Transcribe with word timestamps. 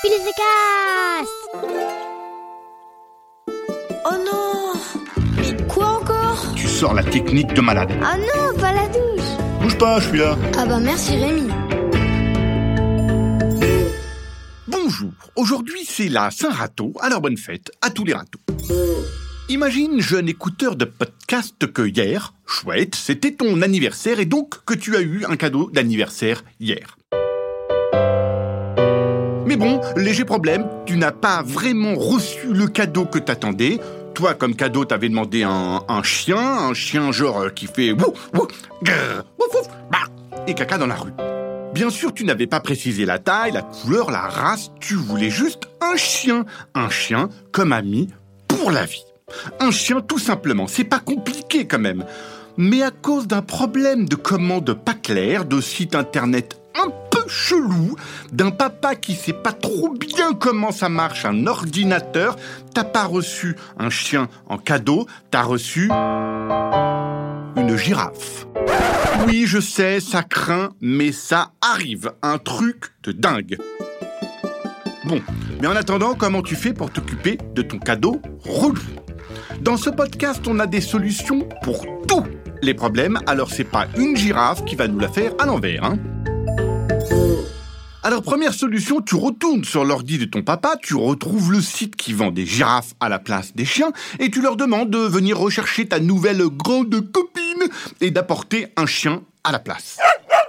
Cast 0.00 1.32
Oh 4.04 4.16
non 4.24 4.72
Mais 5.36 5.56
quoi 5.66 5.86
encore? 6.00 6.54
Tu 6.54 6.68
sors 6.68 6.94
la 6.94 7.02
technique 7.02 7.52
de 7.52 7.60
malade. 7.60 7.90
Ah 8.00 8.16
non, 8.16 8.56
pas 8.60 8.72
la 8.72 8.86
douche 8.86 9.60
Bouge 9.60 9.76
pas, 9.76 9.98
je 9.98 10.08
suis 10.08 10.18
là. 10.18 10.38
Ah 10.56 10.66
bah 10.66 10.78
merci 10.78 11.16
Rémi 11.16 11.48
Bonjour. 14.68 15.10
Aujourd'hui, 15.34 15.84
c'est 15.84 16.08
la 16.08 16.30
Saint-Râteau. 16.30 16.92
Alors 17.00 17.20
bonne 17.20 17.36
fête 17.36 17.72
à 17.82 17.90
tous 17.90 18.04
les 18.04 18.14
râteaux. 18.14 18.40
Imagine, 19.48 20.00
jeune 20.00 20.28
écouteur 20.28 20.76
de 20.76 20.84
podcast, 20.84 21.72
que 21.72 21.82
hier, 21.82 22.34
chouette, 22.46 22.94
c'était 22.94 23.32
ton 23.32 23.62
anniversaire 23.62 24.20
et 24.20 24.26
donc 24.26 24.64
que 24.64 24.74
tu 24.74 24.94
as 24.94 25.00
eu 25.00 25.24
un 25.24 25.36
cadeau 25.36 25.70
d'anniversaire 25.70 26.44
hier. 26.60 26.97
Mais 29.48 29.56
bon, 29.56 29.80
léger 29.96 30.26
problème, 30.26 30.66
tu 30.84 30.98
n'as 30.98 31.10
pas 31.10 31.42
vraiment 31.42 31.94
reçu 31.94 32.52
le 32.52 32.66
cadeau 32.66 33.06
que 33.06 33.18
t'attendais. 33.18 33.80
Toi, 34.12 34.34
comme 34.34 34.54
cadeau, 34.54 34.84
t'avais 34.84 35.08
demandé 35.08 35.42
un, 35.42 36.02
chien, 36.02 36.36
un 36.36 36.74
chien 36.74 37.12
genre 37.12 37.40
euh, 37.40 37.48
qui 37.48 37.66
fait 37.66 37.92
wou, 37.92 38.12
wou, 38.34 38.46
grrr, 38.82 39.24
wouf, 39.38 39.54
wouf, 39.54 39.68
bah, 39.90 40.00
et 40.46 40.52
caca 40.52 40.76
dans 40.76 40.86
la 40.86 40.96
rue. 40.96 41.12
Bien 41.72 41.88
sûr, 41.88 42.12
tu 42.12 42.26
n'avais 42.26 42.46
pas 42.46 42.60
précisé 42.60 43.06
la 43.06 43.18
taille, 43.18 43.52
la 43.52 43.62
couleur, 43.62 44.10
la 44.10 44.20
race, 44.20 44.70
tu 44.80 44.96
voulais 44.96 45.30
juste 45.30 45.62
un 45.80 45.96
chien. 45.96 46.44
Un 46.74 46.90
chien 46.90 47.30
comme 47.50 47.72
ami 47.72 48.08
pour 48.48 48.70
la 48.70 48.84
vie. 48.84 49.06
Un 49.60 49.70
chien 49.70 50.02
tout 50.02 50.18
simplement, 50.18 50.66
c'est 50.66 50.84
pas 50.84 51.00
compliqué 51.00 51.66
quand 51.66 51.78
même. 51.78 52.04
Mais 52.58 52.82
à 52.82 52.90
cause 52.90 53.26
d'un 53.26 53.40
problème 53.40 54.06
de 54.10 54.16
commande 54.16 54.74
pas 54.74 54.92
clair, 54.92 55.46
de 55.46 55.62
site 55.62 55.94
internet 55.94 56.60
un 56.74 56.90
chelou, 57.28 57.96
d'un 58.32 58.50
papa 58.50 58.94
qui 58.94 59.14
sait 59.14 59.32
pas 59.32 59.52
trop 59.52 59.90
bien 59.90 60.32
comment 60.32 60.72
ça 60.72 60.88
marche 60.88 61.24
un 61.24 61.46
ordinateur, 61.46 62.36
t'as 62.74 62.84
pas 62.84 63.04
reçu 63.04 63.56
un 63.78 63.90
chien 63.90 64.28
en 64.46 64.58
cadeau, 64.58 65.06
t'as 65.30 65.42
reçu 65.42 65.90
une 67.56 67.76
girafe. 67.76 68.46
Oui, 69.26 69.44
je 69.46 69.60
sais, 69.60 70.00
ça 70.00 70.22
craint, 70.22 70.70
mais 70.80 71.12
ça 71.12 71.52
arrive. 71.60 72.12
Un 72.22 72.38
truc 72.38 72.92
de 73.02 73.12
dingue. 73.12 73.58
Bon, 75.04 75.20
mais 75.60 75.66
en 75.66 75.76
attendant, 75.76 76.14
comment 76.14 76.42
tu 76.42 76.54
fais 76.54 76.72
pour 76.72 76.90
t'occuper 76.90 77.38
de 77.54 77.62
ton 77.62 77.78
cadeau 77.78 78.20
relou? 78.44 78.80
Dans 79.60 79.76
ce 79.76 79.90
podcast, 79.90 80.46
on 80.46 80.58
a 80.60 80.66
des 80.66 80.80
solutions 80.80 81.48
pour 81.62 81.84
tous 82.06 82.24
les 82.62 82.74
problèmes, 82.74 83.18
alors 83.26 83.50
c'est 83.50 83.64
pas 83.64 83.86
une 83.96 84.16
girafe 84.16 84.64
qui 84.64 84.76
va 84.76 84.88
nous 84.88 84.98
la 84.98 85.08
faire 85.08 85.32
à 85.38 85.46
l'envers, 85.46 85.84
hein 85.84 85.96
alors 88.08 88.22
première 88.22 88.54
solution, 88.54 89.02
tu 89.02 89.16
retournes 89.16 89.64
sur 89.64 89.84
l'ordi 89.84 90.16
de 90.16 90.24
ton 90.24 90.40
papa, 90.40 90.76
tu 90.82 90.94
retrouves 90.94 91.52
le 91.52 91.60
site 91.60 91.94
qui 91.94 92.14
vend 92.14 92.30
des 92.30 92.46
girafes 92.46 92.94
à 93.00 93.10
la 93.10 93.18
place 93.18 93.54
des 93.54 93.66
chiens 93.66 93.92
et 94.18 94.30
tu 94.30 94.40
leur 94.40 94.56
demandes 94.56 94.88
de 94.88 94.96
venir 94.96 95.38
rechercher 95.38 95.86
ta 95.86 96.00
nouvelle 96.00 96.42
grande 96.44 97.12
copine 97.12 97.68
et 98.00 98.10
d'apporter 98.10 98.68
un 98.78 98.86
chien 98.86 99.20
à 99.44 99.52
la 99.52 99.58
place. 99.58 99.98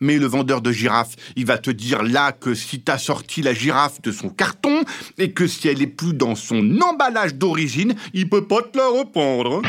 Mais 0.00 0.16
le 0.16 0.24
vendeur 0.24 0.62
de 0.62 0.72
girafes, 0.72 1.14
il 1.36 1.44
va 1.44 1.58
te 1.58 1.70
dire 1.70 2.02
là 2.02 2.32
que 2.32 2.54
si 2.54 2.80
t'as 2.80 2.96
sorti 2.96 3.42
la 3.42 3.52
girafe 3.52 4.00
de 4.00 4.12
son 4.12 4.30
carton 4.30 4.84
et 5.18 5.32
que 5.32 5.46
si 5.46 5.68
elle 5.68 5.82
est 5.82 5.86
plus 5.86 6.14
dans 6.14 6.36
son 6.36 6.80
emballage 6.80 7.34
d'origine, 7.34 7.94
il 8.14 8.30
peut 8.30 8.46
pas 8.46 8.62
te 8.62 8.78
la 8.78 8.88
reprendre. 8.88 9.60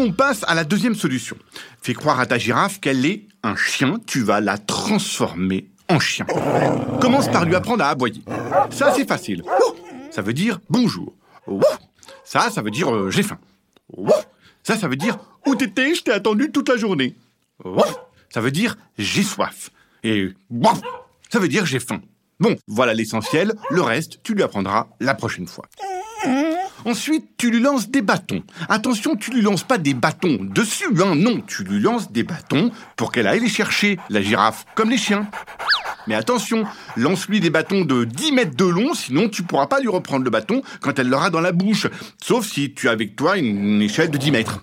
On 0.00 0.12
passe 0.12 0.44
à 0.46 0.54
la 0.54 0.62
deuxième 0.62 0.94
solution. 0.94 1.36
Fais 1.82 1.92
croire 1.92 2.20
à 2.20 2.26
ta 2.26 2.38
girafe 2.38 2.78
qu'elle 2.78 3.04
est 3.04 3.24
un 3.42 3.56
chien, 3.56 3.98
tu 4.06 4.22
vas 4.22 4.40
la 4.40 4.56
transformer 4.56 5.66
en 5.88 5.98
chien. 5.98 6.24
Commence 7.00 7.26
par 7.28 7.44
lui 7.44 7.56
apprendre 7.56 7.82
à 7.82 7.88
aboyer. 7.88 8.22
Ça, 8.70 8.94
c'est 8.94 9.08
facile. 9.08 9.42
Ça 10.12 10.22
veut 10.22 10.34
dire 10.34 10.60
bonjour. 10.70 11.12
Ça, 12.24 12.48
ça 12.48 12.62
veut 12.62 12.70
dire 12.70 12.94
euh, 12.94 13.10
j'ai 13.10 13.24
faim. 13.24 13.38
Ça, 14.62 14.78
ça 14.78 14.86
veut 14.86 14.94
dire 14.94 15.18
où 15.46 15.56
t'étais, 15.56 15.96
je 15.96 16.04
t'ai 16.04 16.12
attendu 16.12 16.52
toute 16.52 16.68
la 16.68 16.76
journée. 16.76 17.16
Ça 18.30 18.40
veut 18.40 18.52
dire 18.52 18.76
j'ai 18.98 19.24
soif. 19.24 19.70
Et 20.04 20.28
ça 21.28 21.40
veut 21.40 21.48
dire 21.48 21.66
j'ai 21.66 21.80
faim. 21.80 22.00
Bon, 22.38 22.56
voilà 22.68 22.94
l'essentiel. 22.94 23.52
Le 23.70 23.82
reste, 23.82 24.20
tu 24.22 24.34
lui 24.34 24.44
apprendras 24.44 24.86
la 25.00 25.14
prochaine 25.14 25.48
fois. 25.48 25.64
Ensuite, 26.84 27.24
tu 27.36 27.50
lui 27.50 27.60
lances 27.60 27.88
des 27.88 28.02
bâtons. 28.02 28.42
Attention, 28.68 29.16
tu 29.16 29.30
lui 29.32 29.42
lances 29.42 29.64
pas 29.64 29.78
des 29.78 29.94
bâtons 29.94 30.38
dessus, 30.40 30.86
hein, 31.02 31.14
non, 31.14 31.40
tu 31.40 31.64
lui 31.64 31.80
lances 31.80 32.12
des 32.12 32.22
bâtons 32.22 32.70
pour 32.96 33.12
qu'elle 33.12 33.26
aille 33.26 33.40
les 33.40 33.48
chercher, 33.48 33.98
la 34.10 34.22
girafe, 34.22 34.64
comme 34.74 34.90
les 34.90 34.98
chiens. 34.98 35.28
Mais 36.06 36.14
attention, 36.14 36.64
lance-lui 36.96 37.40
des 37.40 37.50
bâtons 37.50 37.84
de 37.84 38.04
10 38.04 38.32
mètres 38.32 38.56
de 38.56 38.64
long, 38.64 38.94
sinon 38.94 39.28
tu 39.28 39.42
pourras 39.42 39.66
pas 39.66 39.80
lui 39.80 39.88
reprendre 39.88 40.24
le 40.24 40.30
bâton 40.30 40.62
quand 40.80 40.98
elle 40.98 41.08
l'aura 41.08 41.30
dans 41.30 41.40
la 41.40 41.52
bouche. 41.52 41.86
Sauf 42.22 42.46
si 42.46 42.72
tu 42.72 42.88
as 42.88 42.92
avec 42.92 43.14
toi 43.14 43.36
une 43.36 43.82
échelle 43.82 44.10
de 44.10 44.18
10 44.18 44.30
mètres. 44.30 44.60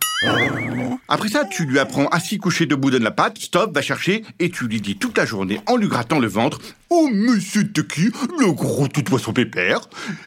Après 1.07 1.29
ça, 1.29 1.45
tu 1.45 1.65
lui 1.65 1.79
apprends 1.79 2.07
assis 2.07 2.37
couché 2.37 2.65
debout 2.65 2.89
donne 2.89 3.03
la 3.03 3.11
patte, 3.11 3.37
stop, 3.37 3.73
va 3.73 3.81
chercher, 3.81 4.23
et 4.39 4.49
tu 4.49 4.67
lui 4.67 4.81
dis 4.81 4.97
toute 4.97 5.17
la 5.17 5.25
journée 5.25 5.61
en 5.67 5.75
lui 5.75 5.87
grattant 5.87 6.19
le 6.19 6.27
ventre 6.27 6.59
Oh, 6.89 7.09
monsieur 7.11 7.71
Tucky, 7.71 8.11
le 8.39 8.51
gros 8.51 8.87
tout 8.87 9.03
poisson 9.03 9.33
pépère? 9.33 9.81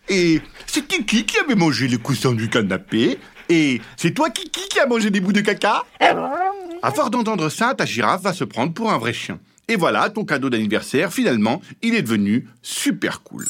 Et 0.08 0.40
c'est 0.66 0.86
Kiki 0.86 1.24
qui 1.24 1.38
avait 1.38 1.54
mangé 1.54 1.88
les 1.88 1.98
coussins 1.98 2.32
du 2.32 2.48
canapé? 2.48 3.18
Et 3.48 3.80
c'est 3.96 4.12
toi, 4.12 4.30
Kiki, 4.30 4.68
qui 4.68 4.78
a 4.78 4.86
mangé 4.86 5.10
des 5.10 5.20
bouts 5.20 5.32
de 5.32 5.40
caca? 5.40 5.84
À 6.00 6.92
force 6.92 7.10
d'entendre 7.10 7.48
ça, 7.48 7.74
ta 7.74 7.86
girafe 7.86 8.22
va 8.22 8.32
se 8.32 8.44
prendre 8.44 8.72
pour 8.72 8.92
un 8.92 8.98
vrai 8.98 9.12
chien. 9.12 9.40
Et 9.68 9.76
voilà, 9.76 10.08
ton 10.10 10.24
cadeau 10.24 10.48
d'anniversaire, 10.48 11.12
finalement, 11.12 11.60
il 11.82 11.94
est 11.94 12.02
devenu 12.02 12.46
super 12.62 13.22
cool. 13.22 13.46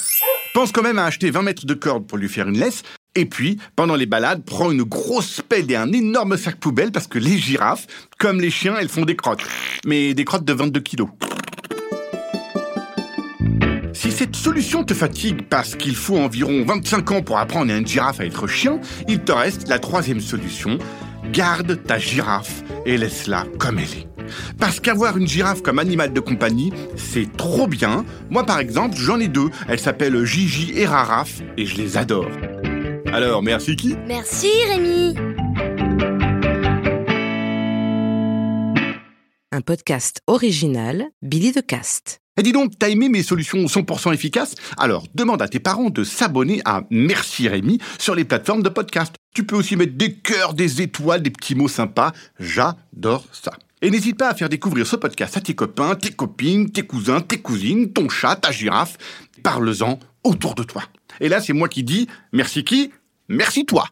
Pense 0.55 0.73
quand 0.73 0.83
même 0.83 0.99
à 0.99 1.05
acheter 1.05 1.31
20 1.31 1.43
mètres 1.43 1.67
de 1.67 1.75
corde 1.75 2.07
pour 2.07 2.19
lui 2.19 2.29
faire 2.29 2.49
une 2.49 2.59
laisse. 2.59 2.83
Et 3.15 3.27
puis, 3.27 3.59
pendant 3.75 3.97
les 3.97 4.07
balades, 4.07 4.45
prends 4.45 4.71
une 4.71 4.85
grosse 4.85 5.41
pelle 5.49 5.71
et 5.71 5.77
un 5.77 5.93
énorme 5.93 6.37
sac 6.37 6.57
poubelle 6.57 6.93
parce 6.93 7.07
que 7.07 7.19
les 7.19 7.37
girafes, 7.37 7.87
comme 8.19 8.41
les 8.41 8.51
chiens, 8.51 8.77
elles 8.81 8.89
font 8.89 9.05
des 9.05 9.17
crottes. 9.17 9.43
Mais 9.85 10.15
des 10.15 10.25
crottes 10.25 10.45
de 10.45 10.53
22 10.53 10.81
kilos. 10.81 11.09
Si 13.93 14.13
cette 14.13 14.37
solution 14.37 14.85
te 14.85 14.95
fatigue 14.95 15.43
parce 15.49 15.75
qu'il 15.75 15.97
faut 15.97 16.17
environ 16.17 16.65
25 16.65 17.11
ans 17.11 17.23
pour 17.23 17.39
apprendre 17.39 17.73
à 17.73 17.77
une 17.77 17.87
girafe 17.87 18.21
à 18.21 18.27
être 18.27 18.47
chien, 18.47 18.81
il 19.09 19.21
te 19.21 19.33
reste 19.33 19.69
la 19.69 19.81
troisième 19.81 20.21
solution. 20.21 20.79
Garde 21.33 21.83
ta 21.83 21.99
girafe 21.99 22.63
et 22.87 22.97
laisse-la 22.97 23.47
comme 23.59 23.79
elle 23.81 23.85
est. 23.85 24.09
Parce 24.59 24.79
qu'avoir 24.79 25.17
une 25.17 25.27
girafe 25.27 25.63
comme 25.63 25.81
animal 25.81 26.13
de 26.13 26.21
compagnie, 26.21 26.73
c'est 26.97 27.37
trop 27.37 27.67
bien. 27.67 28.05
Moi 28.31 28.45
par 28.45 28.61
exemple, 28.61 28.97
j'en 28.97 29.19
ai 29.19 29.29
deux. 29.29 29.49
Elles 29.67 29.81
s'appellent 29.81 30.25
Gigi 30.25 30.73
et 30.77 30.87
Raraf 30.87 31.43
et 31.57 31.67
je 31.67 31.77
les 31.77 31.97
adore. 31.97 32.29
Alors, 33.13 33.43
merci 33.43 33.75
qui 33.75 33.97
Merci 34.07 34.49
Rémi 34.69 35.15
Un 39.51 39.61
podcast 39.63 40.21
original 40.27 41.07
Billy 41.23 41.53
de 41.53 41.61
Cast. 41.61 42.21
Et 42.37 42.43
dis 42.43 42.53
donc, 42.53 42.79
t'as 42.79 42.91
aimé 42.91 43.09
mes 43.09 43.23
solutions 43.23 43.65
100% 43.65 44.13
efficaces 44.13 44.55
Alors, 44.77 45.07
demande 45.15 45.43
à 45.43 45.49
tes 45.49 45.59
parents 45.59 45.91
de 45.91 46.05
s'abonner 46.05 46.61
à 46.65 46.83
Merci 46.91 47.49
Rémi 47.49 47.79
sur 47.99 48.15
les 48.15 48.25
plateformes 48.25 48.63
de 48.63 48.69
podcast. 48.69 49.15
Tu 49.35 49.45
peux 49.45 49.57
aussi 49.57 49.75
mettre 49.77 49.95
des 49.95 50.15
cœurs, 50.15 50.55
des 50.55 50.83
étoiles, 50.83 51.23
des 51.23 51.31
petits 51.31 51.55
mots 51.55 51.69
sympas. 51.69 52.13
J'adore 52.39 53.25
ça. 53.33 53.53
Et 53.81 53.91
n'hésite 53.91 54.19
pas 54.19 54.29
à 54.29 54.35
faire 54.35 54.49
découvrir 54.49 54.87
ce 54.87 54.97
podcast 54.97 55.37
à 55.37 55.41
tes 55.41 55.55
copains, 55.55 55.95
tes 55.95 56.11
copines, 56.11 56.71
tes 56.71 56.83
cousins, 56.83 57.21
tes 57.21 57.39
cousines, 57.39 57.93
ton 57.93 58.09
chat, 58.09 58.37
ta 58.37 58.51
girafe. 58.51 58.99
Parle-en 59.43 59.99
autour 60.25 60.55
de 60.55 60.63
toi. 60.63 60.83
Et 61.21 61.29
là, 61.29 61.41
c'est 61.41 61.53
moi 61.53 61.69
qui 61.69 61.83
dis 61.83 62.09
merci 62.33 62.65
qui 62.65 62.91
Merci 63.29 63.65
toi. 63.65 63.85